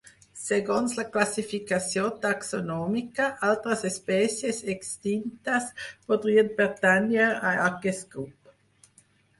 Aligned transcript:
Segons 0.43 0.95
la 0.99 1.03
classificació 1.15 2.05
taxonòmica, 2.23 3.27
altres 3.51 3.85
espècies 3.91 4.63
extintes 4.75 5.69
podrien 6.09 6.53
pertànyer 6.63 7.31
a 7.53 7.55
aquest 7.71 8.11
grup. 8.17 8.55